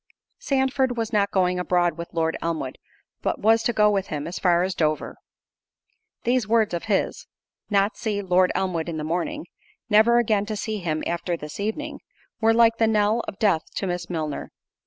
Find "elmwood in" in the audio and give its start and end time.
8.55-8.97